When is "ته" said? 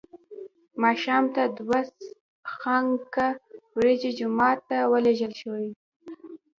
1.35-1.43, 4.69-4.77